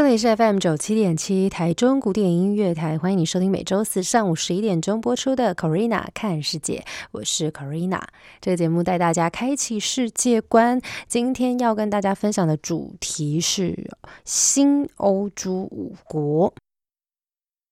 [0.00, 8.00] 这里是 FM 九七点七台中古典音乐台，欢迎你收听每周四上午十一点钟播出的 Corina 看世界，我是 Corina。
[8.40, 10.80] 这个节目带大家开启世界观。
[11.08, 13.90] 今天要跟大家分享的主题是
[14.24, 16.54] 新欧洲五国。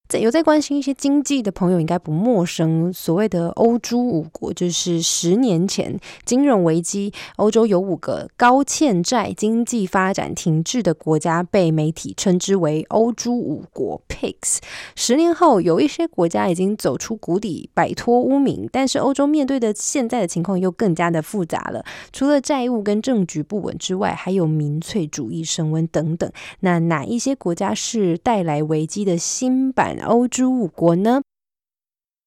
[0.09, 2.92] 在有在关心一些经济的朋友，应该不陌生。
[2.92, 14.59] 所谓的欧洲五国，就是十年前金融危机，欧洲有五个高欠债、经济发展停滞的国家，被媒体称之为欧洲五国 （PIGS）。
[14.95, 21.85] 十年后，有一些国家已经走出谷底，摆脱污名，但是欧洲面对的现在的情况又更加的复杂了。
[22.13, 26.30] 除了债务跟政局不稳之外，还有民粹主义升温等等。
[26.60, 29.95] 那哪一些国家是带来危机的新版？
[30.00, 31.22] 欧洲五国呢？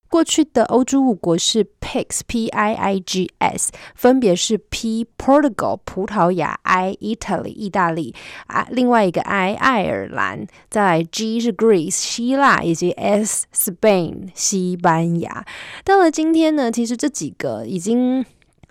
[0.09, 8.15] 过去的欧洲五国是 PIGS，P-I-I-G-S，分别是 P Portugal 葡萄牙，I Italy 意大利
[8.47, 15.45] 啊，另外一个 I 爱尔兰，再来 G 是 Greece 希腊，以及 S Spain 西班牙。
[15.85, 18.25] 到了今天呢，其实这几个已经。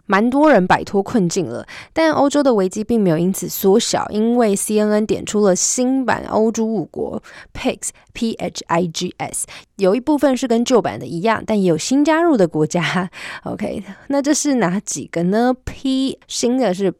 [0.08, 13.10] 蛮多人摆脱困境了，但欧洲的危机并没有因此缩小，因为 CNN 点出了新版欧洲五国 PIGS P H I G S，有一部分是跟旧版的一样，但也有新加入的国家。
[13.44, 16.94] OK，那这是哪几个呢？P 新的是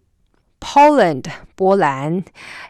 [0.60, 2.22] Poland 波兰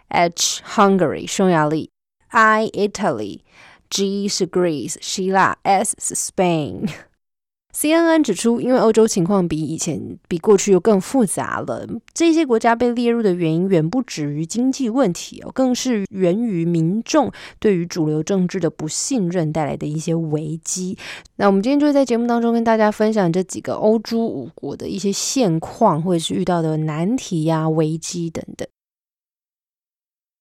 [0.08, 1.90] ，H Hungary 匈牙利
[2.28, 6.88] ，I Italy，G 是 Greece 希腊，S 是 Spain。
[7.78, 17.30] CNN 指出，因为欧洲情况比以前、比过去又更复杂了，这些国家被列入的原因远不止于经济问题哦，更是源于民众
[17.60, 20.98] 对于主流政治的不信任带来的一些危机。
[21.36, 28.66] 那我们今天就会在节目当中跟大家分享这几个欧洲五国的一些现况，或者是遇到的难题呀、危机等等。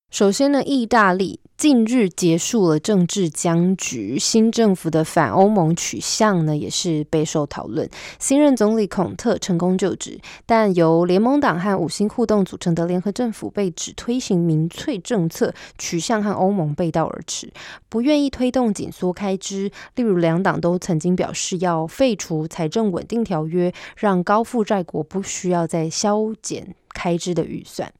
[0.09, 7.87] 首先呢，意大利近日结束了政治僵局，新政府的反欧盟取向呢也是备受讨论。
[8.17, 17.51] 新任总理孔特成功就职，但由联盟党和五星互动组成的联合政府被指推行民粹政策，取向和欧盟背道而驰，
[17.89, 19.69] 不愿意推动紧缩开支。
[19.95, 27.91] 例如，两党都曾经表示要废除财政稳定条约，让高负债国不需要再削减开支的预算。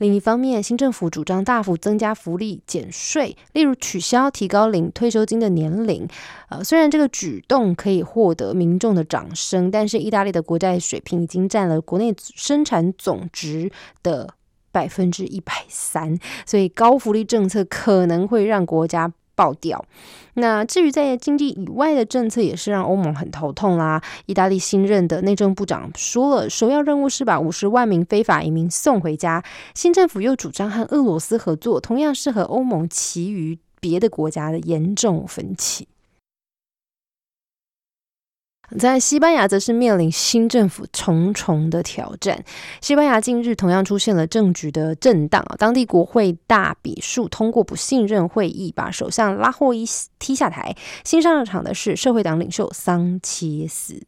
[0.00, 6.08] 另一方面，新政府主张大幅增加福利、减税，例如取消提高领退休金的年龄。
[6.48, 13.70] 呃，虽然这个举动可以获得民众的掌声，但是意大利的国债水平已经占了国内生产总值
[14.02, 14.26] 的
[14.72, 19.12] 百分之一百三，所以高福利政策可能会让国家。
[19.40, 19.82] 爆掉。
[20.34, 24.02] 那至于在经济以外的政策，也是让欧盟很头痛啦。
[24.26, 29.42] 意大利新任的内政部长说了，首要任务是把五十万名非法移民送回家。
[29.74, 35.88] 新政府又主张和俄罗斯合作，同样是和欧盟其余别的国家的严重分歧。
[38.78, 42.44] 在西班牙，则是面临新政府重重的挑战。
[42.80, 49.84] 西班牙近日同样出现了政局的震荡，当地国会大笔数通过不信任会议，把首相拉霍伊
[50.18, 50.74] 踢下台。
[51.04, 54.00] 新上场的是社会党领袖桑切斯。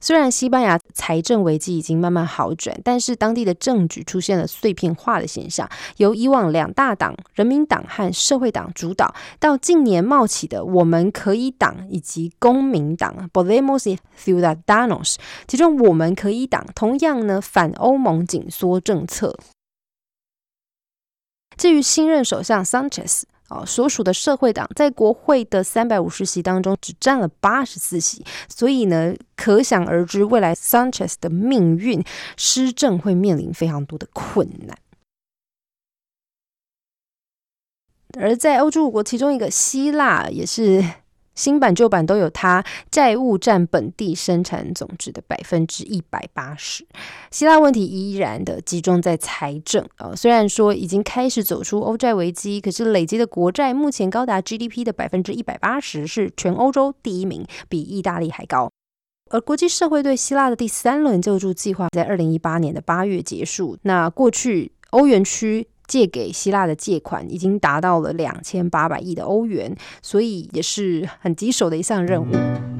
[0.00, 5.68] 虽然西班牙财政危机已经慢慢好转，但是当地的政局出现了碎片化的现象。
[5.96, 15.16] 由以往两大党人民党和社会党主导，到近年冒起的我们可以党以及公民党 （Podemos y Ciudadanos），
[15.46, 19.36] 其中我们可以党同样呢反欧盟紧缩政策。
[21.56, 23.22] 至于新任首相 Sanchez。
[23.48, 32.04] 哦，所属的社会党在国会的三百五十席当中只占了八十四席，所以呢，可想而知，未来 Sanchez 的命运
[32.36, 34.76] 施政会面临非常多的困难。
[38.18, 40.84] 而在欧洲五国其中一个希腊也是。
[41.38, 46.84] 新版旧版都有，它债务占本地生产总值的百分之一百八十。
[47.30, 58.68] 希腊问题依然的集中在财政啊，虽然说已经开始走出欧债危机，可是累积的国债目前高达 GDP 的百分之一百八十，是全欧洲第一名，比意大利还高。
[59.30, 63.78] 而国际社会对希腊的第三轮救助计划在二零一八年的八月结束。
[63.82, 72.77] 那过去欧元区借给希腊的借款已经达到了两千八百亿的欧元，所以也是很棘手的一项任务。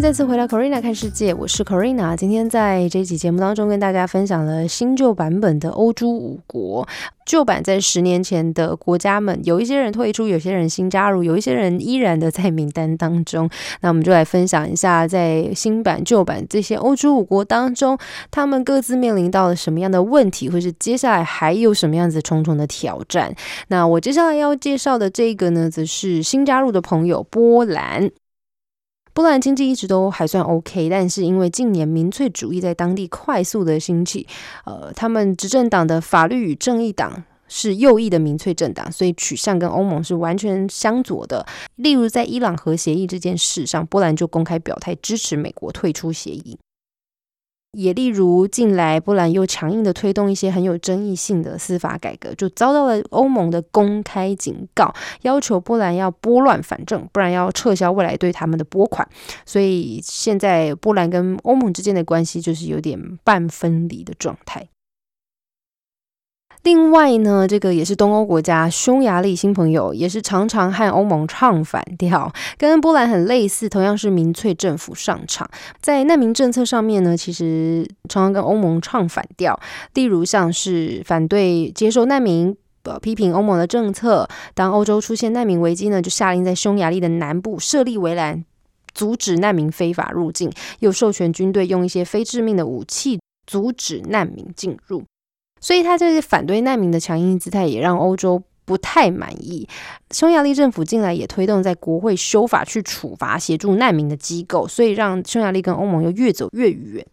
[0.00, 2.16] 再次回到 Corina 看世界，我是 Corina。
[2.16, 6.86] 今天在这期节目当中，跟大家分享了新旧版本的欧洲五国。
[7.26, 13.50] 旧版在十年前的国家们，有一些人退出，有些人新加入，有一些人依然的在名单当中。
[13.80, 17.98] 那我们就来分享一下，在新版、旧版这些欧洲五国当中，
[18.30, 23.34] 他们各自面临到了什么样的问题，或是接下来还有什么样子重重的挑战。
[23.66, 28.08] 那我接下来要介绍的这个呢，则是新加入的朋友波兰。
[29.18, 34.24] 波兰经济一直都还算 OK，但是因为近年民粹主义在当地快速的兴起，
[34.64, 41.44] 呃，他们执政党的法律与正义党是右翼的民粹政党，所以取向跟欧盟是完全相左的。
[41.74, 46.56] 例如在伊朗核协议这件事上，波兰就公开表态支持美国退出协议。
[47.72, 54.92] 也例如，近来波兰又强硬的推动一些很有争议性的司法改革，就遭到了欧盟的公开警告，
[55.22, 59.06] 要求波兰要拨乱反正，不然要撤销未来对他们的拨款。
[59.44, 64.66] 所以现在波兰跟欧盟之间的关系就是有点半分离的状态。
[66.64, 75.48] 另外呢，这个也是东欧国家匈牙利新朋友，也是常常和欧盟唱反调， 跟波兰很类似，同样是民粹政府上场，
[75.80, 79.58] 在难民政策上面呢，其实常常跟欧盟唱反调。
[79.94, 82.54] 例如像是反对接受难民，
[83.00, 84.28] 批评欧盟的政策。
[84.54, 88.44] 当欧洲出现难民危机呢，就下令在匈牙利的南部设立围栏，
[88.92, 90.50] 阻止难民非法入境，
[90.80, 95.04] 又授权军队用一些非致命的武器阻止难民进入。
[95.60, 99.68] 所以，他这些反对难民的强硬姿态，也让欧洲不太满意。
[100.10, 107.04] 匈牙利政府近来也推动在国会修法，去处罚协助难民的机构，所以让匈牙利跟欧盟又越走越远。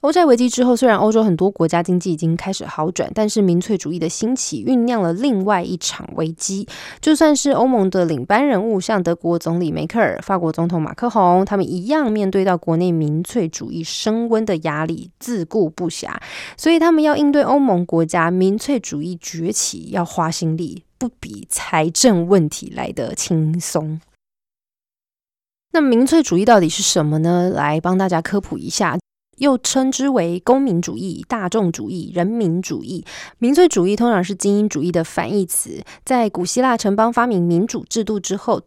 [0.00, 6.66] 欧债危机之后，虽然欧洲很多国家经济已经开始好转，但是民粹主义的兴起酝酿了另外一场危机。
[7.02, 16.08] 就算是欧盟的领班人物，像德国总理梅克尔、法国总统马克宏，他们一样面对到国内民粹主义升温的压力，自顾不暇。
[16.56, 24.00] 所以他们要应对欧盟国家民粹主义崛起，要花心力，不比财政问题来得轻松。
[25.72, 27.50] 那民粹主义到底是什么呢？
[27.50, 28.96] 来帮大家科普一下。
[29.40, 33.04] 又称之为公民主义、大众主义、人民主义。
[33.38, 35.82] 民粹主义通常是精英主义的反义词。
[36.04, 38.62] 在古希腊城邦发明民主制度之后。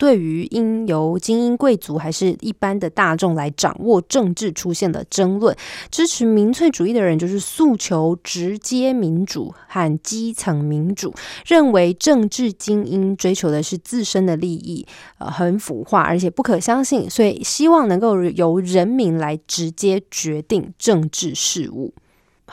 [0.00, 5.54] 对于应由精英贵族还是一般的大众来掌握政治出现了争论，
[5.90, 11.12] 支持民粹主义的人就是诉求直接民主和基层民主，
[11.44, 14.86] 认为政治精英追求的是自身的利益，
[15.18, 21.92] 呃，很腐化而且不可相信，所以希望能够由人民来直接决定政治事务。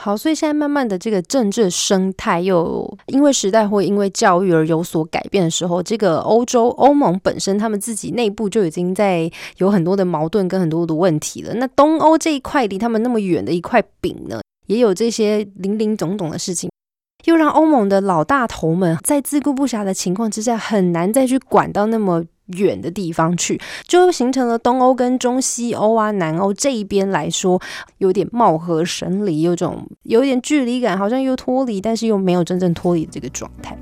[0.00, 11.52] 好，所以现在慢慢的这个政治生态又因为时代或因为教育而有所改变的时候，这个欧洲欧盟本身他们自己内部就已经在有很多的矛盾跟很多的问题了。
[11.54, 16.70] 那东欧这一块离他们那么远的一块饼呢，也有这些零零总总的事情，
[17.24, 22.24] 又让欧盟的老大头们在自顾不暇的情况之下，很难再去管到那么。
[22.56, 27.60] 远的地方去，就形成了东欧跟中西欧啊、南欧这一边来说，
[27.98, 33.76] 有点貌合神离，有种有点距离感，好像又脱离，但是又没有真正脱离这个状态。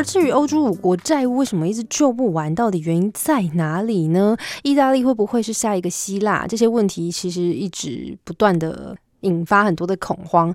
[0.00, 4.34] 而至于欧洲五国债务为什么一直救不完，到底原因在哪里呢？
[4.62, 6.46] 意大利会不会是下一个希腊？
[6.46, 10.54] 这些问题其实一直不断的引发很多的恐慌。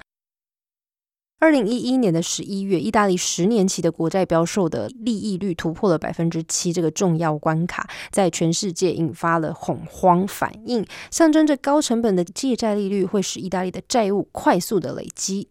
[1.37, 15.47] 二零一一年的十一月，意大利十年期的国债标售的利益率突破了百分之七这个重要关卡，在全世界引发了恐慌反应，象征着高成本的借债利率会使意大利的债务快速的累积。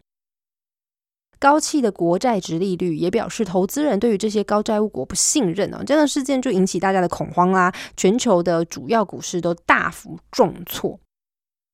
[1.45, 5.85] 高企的国债值利率也表示，投资人对于这些高债务国不信任哦。
[5.85, 10.99] 这样的事件就引起大家的恐慌啦，全球的主要股市都大幅重挫。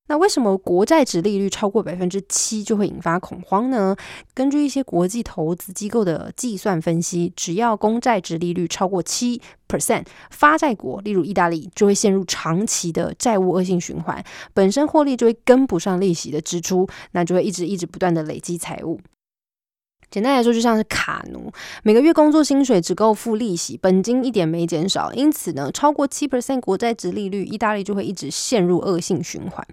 [0.09, 3.95] 那为什么国债值利率超过百分之七就会引发恐慌呢？
[4.35, 14.21] 根据一些国际投资机构的计算分析，只要公债值利率超过七 percent，发债国例如意大利就会陷入长期的债务恶性循环，
[14.53, 18.99] 本身获利就会跟不上利息的支出，那就会一直一直不断的累积财务。
[20.11, 21.53] 简单来说，就像是卡奴，
[21.85, 29.65] 每个月工作薪水只够付利息，本金一点没减少，因此呢，超过七 percent 国债值利率，意大利就会一直陷入恶性循环。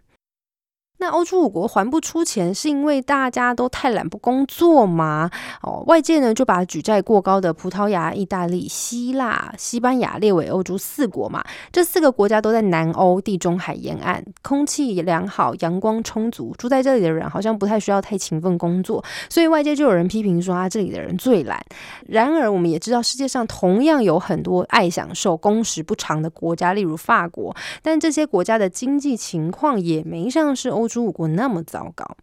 [1.00, 5.30] 那欧洲五国还不出钱，是因为大家都太懒不工作吗？
[5.62, 11.44] 哦，外界呢就把举债过高的葡萄牙、意大利、希腊、西班牙列为欧洲四国嘛。
[11.72, 21.64] 这四个国家都在南欧地中海沿岸，空气良好，阳光充足，住在这里的人好像不太需要太勤奋工作，所以外界就有人批评说啊，这里的人最懒。
[22.08, 30.87] 然而，我们也知道世界上同样有很多爱享受、工时不长的国家，例如法国，但这些国家的经济情况也没像是欧。
[30.88, 32.18] 十五国那么糟糕，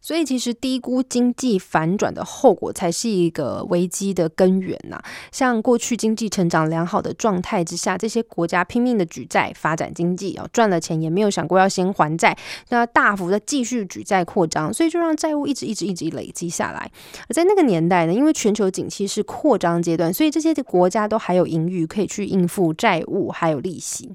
[0.00, 5.00] 所以其实低估经济反转的后果才是一个危机的根源呐。
[5.30, 12.36] 像过去经济成长良好的状态之下，这些国家拼命的举债发展经济，哦赚了钱也没有想过要先还债，
[12.70, 16.90] 那大幅的继续举债扩张，所以就让债务一直一直一直累积下来。
[17.28, 24.10] 而在那个年代呢，因为全球景气是扩张阶段，所以这些国家都还有盈余可以去应付债务还有利息。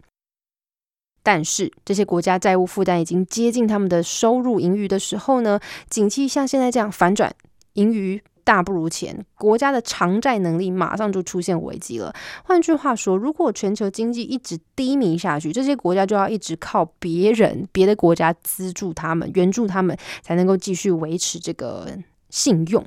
[1.28, 7.30] 但是这些国家债务负担已经接近他们的收入盈余的时候呢，景气像现在这样反转，
[7.74, 12.16] 盈余大不如前，国家的偿债能力马上就出现危机了。
[12.46, 21.90] 换句话说，如果全球经济一直低迷下去，这些国家就要一直靠别人、别的国家资助他们、援助他们，才能够继续维持这个
[22.30, 22.82] 信用。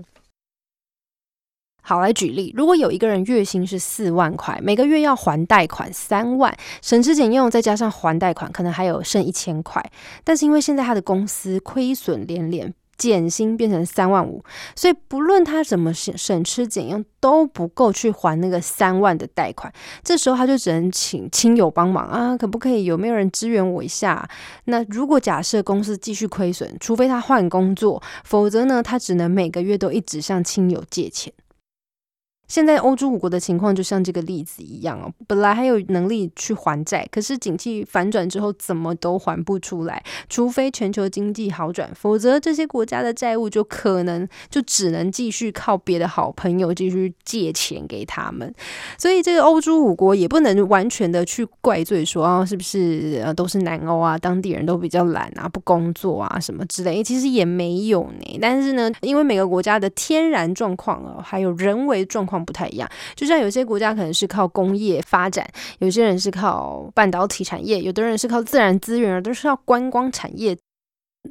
[1.83, 9.85] 好，来举例，如果有一个人月薪是四万块，每个月要还贷款三万，省吃俭用，再加上还贷款，可能还有剩一千块。
[10.23, 14.45] 但是因为现在他的公司亏损连连，减薪变成三万五，
[14.77, 19.73] 所以不论他怎么省省吃俭用，都不够去还那个三万的贷款。
[20.05, 22.85] 这时候他就只能请亲友帮忙啊，可不可以？
[22.85, 24.29] 有没有人支援我一下？
[24.65, 31.33] 那如果假设公司继续亏损，除非他换工作，否则呢，他只能每个月都一直向亲友借钱。
[32.51, 40.03] 现在欧洲五国的情况就像这个例子一样哦，本来还有能力去还债，可是景气反转之后，怎么都还不出来。
[40.29, 48.53] 除非全球经济好转，否则这些国家的债务就可能就只能继续靠别的好朋友继续借钱给他们。
[48.99, 57.01] 所以这个欧洲五国也不能完全的去怪罪说啊，是不是呃都是南欧啊，当地人都比较懒啊，不工作啊什么之类。
[57.05, 58.39] 其实也没有呢。
[58.43, 62.40] 但是呢，因为每个国家的天然状况啊，还有人为状况。
[62.45, 65.47] 不太一样，就像有些国家可能是靠工业发展，
[65.79, 70.57] 有些人是靠半导体产业，有的人是靠自然资源，而都是靠观光产业。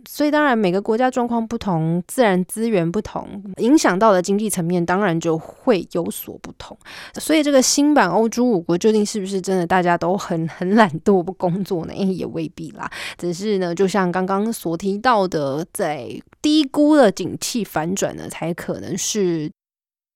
[0.07, 6.77] 所以当然每个国家状况不同，自然资源不同，影响到的经济层面当然就会有所不同。
[7.15, 11.93] 所以这个新版欧洲五国究竟是不是真的大家都很很懒惰不工作呢？
[12.13, 12.87] 也未必啦。
[13.17, 16.07] 只是呢，就像刚刚所提到的，在
[16.39, 19.49] 低估了景气反转呢，才可能是。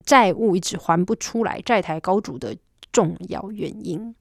[0.05, 2.55] 债务一直还不出来，债台高筑的
[2.91, 4.15] 重要原因。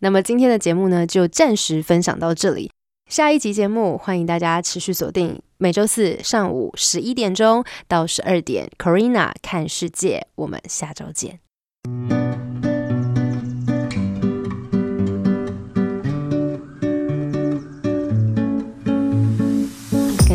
[0.00, 2.70] 那么今天的节目呢，就暂时分享到这里。
[3.08, 10.26] 下一集节目，欢迎大家持续锁定每周四上午十一点钟到十二点，Corina 看世界。
[10.34, 11.40] 我们下周见。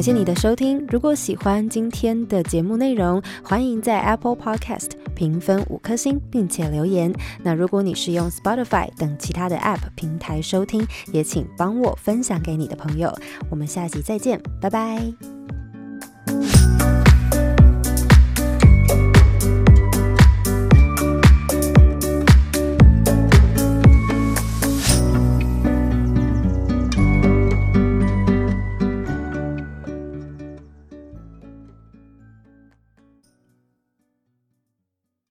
[0.02, 0.84] 感谢你的收听。
[0.90, 7.14] 如果喜欢今天的节目内容，欢迎在 Apple Podcast 评分五颗星，并且留言。
[7.44, 13.16] 那如果你是用 Spotify 等其他的 App 平台收听，也请帮我分享给你的朋友。
[13.52, 15.41] 我们下集再见，拜拜。